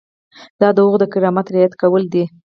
دا 0.59 0.69
د 0.75 0.77
هغوی 0.83 0.99
د 1.01 1.05
کرامت 1.13 1.47
رعایت 1.53 1.73
کول 1.81 2.03
دي. 2.13 2.23